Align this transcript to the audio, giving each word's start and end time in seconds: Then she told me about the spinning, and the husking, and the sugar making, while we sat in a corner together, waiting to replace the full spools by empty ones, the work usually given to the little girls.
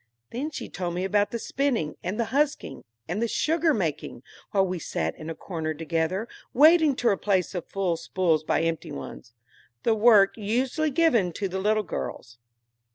Then 0.31 0.49
she 0.49 0.67
told 0.67 0.95
me 0.95 1.03
about 1.03 1.29
the 1.29 1.37
spinning, 1.37 1.95
and 2.01 2.19
the 2.19 2.25
husking, 2.33 2.85
and 3.07 3.21
the 3.21 3.27
sugar 3.27 3.71
making, 3.71 4.23
while 4.49 4.65
we 4.65 4.79
sat 4.79 5.15
in 5.15 5.29
a 5.29 5.35
corner 5.35 5.75
together, 5.75 6.27
waiting 6.55 6.95
to 6.95 7.07
replace 7.07 7.51
the 7.51 7.61
full 7.61 7.97
spools 7.97 8.43
by 8.43 8.63
empty 8.63 8.91
ones, 8.91 9.35
the 9.83 9.93
work 9.93 10.33
usually 10.37 10.89
given 10.89 11.31
to 11.33 11.47
the 11.47 11.59
little 11.59 11.83
girls. 11.83 12.39